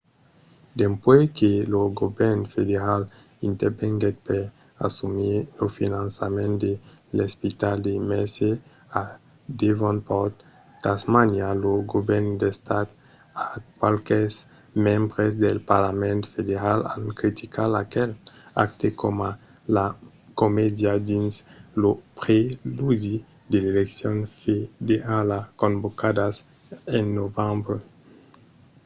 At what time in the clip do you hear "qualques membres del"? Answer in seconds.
13.79-15.57